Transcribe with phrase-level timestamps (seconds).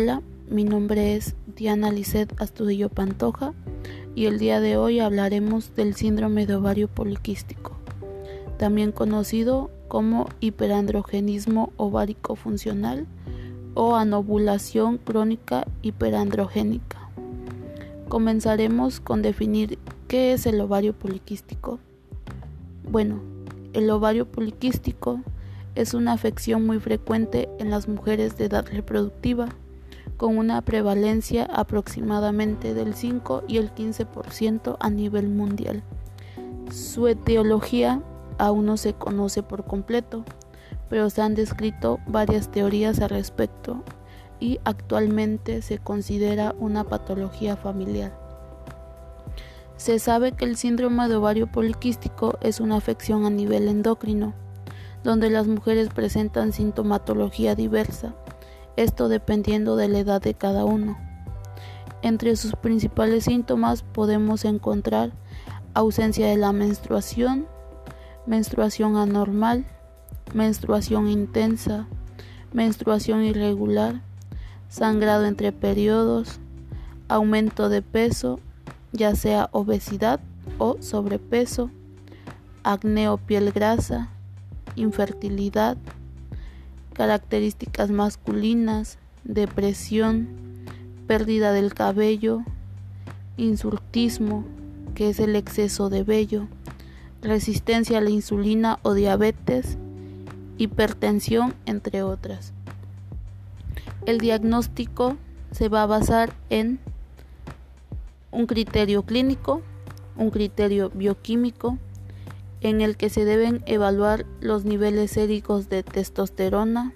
[0.00, 3.52] Hola, mi nombre es Diana Lisset Astudillo Pantoja
[4.14, 7.72] y el día de hoy hablaremos del síndrome de ovario poliquístico,
[8.58, 13.08] también conocido como hiperandrogenismo ovárico funcional
[13.74, 17.10] o anovulación crónica hiperandrogénica.
[18.08, 21.80] Comenzaremos con definir qué es el ovario poliquístico.
[22.88, 23.18] Bueno,
[23.72, 25.22] el ovario poliquístico
[25.74, 29.48] es una afección muy frecuente en las mujeres de edad reproductiva,
[30.18, 35.82] con una prevalencia aproximadamente del 5 y el 15% a nivel mundial.
[36.70, 38.02] Su etiología
[38.36, 40.26] aún no se conoce por completo,
[40.90, 43.82] pero se han descrito varias teorías al respecto
[44.38, 48.12] y actualmente se considera una patología familiar.
[49.78, 54.34] Se sabe que el síndrome de ovario poliquístico es una afección a nivel endocrino
[55.04, 58.14] donde las mujeres presentan sintomatología diversa,
[58.78, 60.96] esto dependiendo de la edad de cada uno.
[62.02, 65.10] Entre sus principales síntomas podemos encontrar
[65.74, 67.46] ausencia de la menstruación,
[68.26, 69.66] menstruación anormal,
[70.32, 71.88] menstruación intensa,
[72.52, 74.00] menstruación irregular,
[74.68, 76.38] sangrado entre periodos,
[77.08, 78.38] aumento de peso,
[78.92, 80.20] ya sea obesidad
[80.58, 81.70] o sobrepeso,
[82.62, 84.10] acné o piel grasa,
[84.76, 85.76] infertilidad,
[86.98, 90.26] características masculinas, depresión,
[91.06, 92.40] pérdida del cabello,
[93.36, 94.44] insultismo,
[94.96, 96.48] que es el exceso de vello,
[97.22, 99.78] resistencia a la insulina o diabetes,
[100.56, 102.52] hipertensión, entre otras.
[104.04, 105.16] El diagnóstico
[105.52, 106.80] se va a basar en
[108.32, 109.62] un criterio clínico,
[110.16, 111.78] un criterio bioquímico,
[112.60, 116.92] en el que se deben evaluar los niveles séricos de testosterona,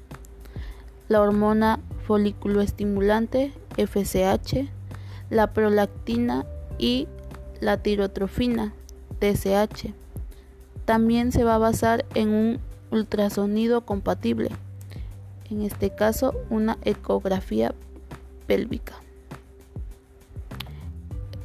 [1.09, 4.69] la hormona folículo estimulante FSH,
[5.31, 6.45] la prolactina
[6.79, 7.07] y
[7.61, 8.73] la tirotrofina
[9.21, 9.93] TSH.
[10.85, 12.59] También se va a basar en un
[12.91, 14.51] ultrasonido compatible,
[15.49, 17.75] en este caso una ecografía
[18.47, 18.95] pélvica.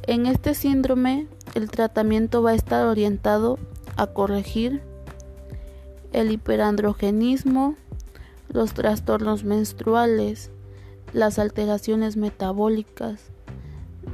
[0.06, 3.58] En este síndrome el tratamiento va a estar orientado
[3.98, 4.80] a corregir
[6.12, 7.74] el hiperandrogenismo,
[8.48, 10.50] los trastornos menstruales,
[11.12, 13.20] las alteraciones metabólicas,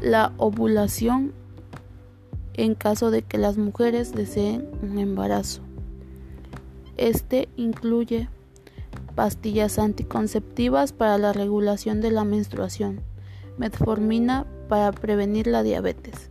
[0.01, 1.33] la ovulación
[2.55, 5.61] en caso de que las mujeres deseen un embarazo.
[6.97, 8.29] Este incluye
[9.15, 13.01] pastillas anticonceptivas para la regulación de la menstruación,
[13.59, 16.31] metformina para prevenir la diabetes,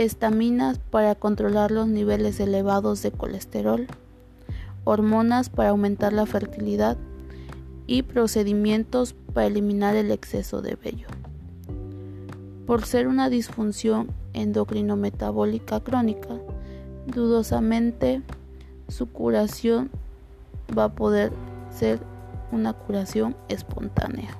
[0.00, 3.86] estaminas para controlar los niveles elevados de colesterol,
[4.84, 6.96] hormonas para aumentar la fertilidad
[7.86, 11.06] y procedimientos para eliminar el exceso de vello.
[12.66, 16.38] Por ser una disfunción endocrinometabólica crónica,
[17.06, 18.22] dudosamente
[18.88, 19.90] su curación
[20.76, 21.30] va a poder
[21.70, 22.00] ser
[22.52, 24.30] una curación espontánea.